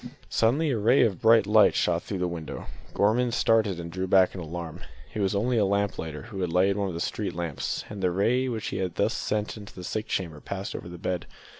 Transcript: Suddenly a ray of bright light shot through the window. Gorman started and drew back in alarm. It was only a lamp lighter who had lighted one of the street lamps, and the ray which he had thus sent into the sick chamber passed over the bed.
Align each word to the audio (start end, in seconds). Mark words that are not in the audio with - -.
Suddenly 0.31 0.71
a 0.71 0.79
ray 0.79 1.03
of 1.03 1.21
bright 1.21 1.45
light 1.45 1.75
shot 1.75 2.01
through 2.01 2.17
the 2.17 2.27
window. 2.27 2.65
Gorman 2.95 3.31
started 3.31 3.79
and 3.79 3.91
drew 3.91 4.07
back 4.07 4.33
in 4.33 4.41
alarm. 4.41 4.79
It 5.13 5.19
was 5.19 5.35
only 5.35 5.59
a 5.59 5.63
lamp 5.65 5.99
lighter 5.99 6.23
who 6.23 6.41
had 6.41 6.51
lighted 6.51 6.75
one 6.77 6.87
of 6.87 6.95
the 6.95 6.99
street 6.99 7.35
lamps, 7.35 7.85
and 7.87 8.01
the 8.01 8.09
ray 8.09 8.47
which 8.49 8.69
he 8.69 8.77
had 8.77 8.95
thus 8.95 9.13
sent 9.13 9.57
into 9.57 9.75
the 9.75 9.83
sick 9.83 10.07
chamber 10.07 10.39
passed 10.41 10.75
over 10.75 10.89
the 10.89 10.97
bed. 10.97 11.27